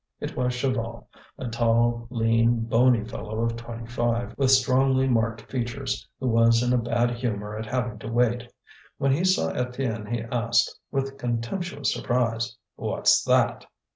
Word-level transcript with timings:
It 0.19 0.35
was 0.35 0.53
Chaval, 0.55 1.05
a 1.37 1.47
tall, 1.49 2.07
lean, 2.09 2.61
bony 2.61 3.03
fellow 3.05 3.41
of 3.43 3.55
twenty 3.55 3.85
five, 3.85 4.33
with 4.35 4.49
strongly 4.49 5.07
marked 5.07 5.43
features, 5.51 6.09
who 6.19 6.27
was 6.27 6.63
in 6.63 6.73
a 6.73 6.79
bad 6.79 7.11
humour 7.11 7.55
at 7.55 7.67
having 7.67 7.99
to 7.99 8.11
wait. 8.11 8.51
When 8.97 9.11
he 9.11 9.23
saw 9.23 9.51
Étienne 9.53 10.09
he 10.11 10.21
asked, 10.21 10.75
with 10.89 11.19
contemptuous 11.19 11.93
surprise: 11.93 12.57
"What's 12.75 13.23
that?" 13.25 13.67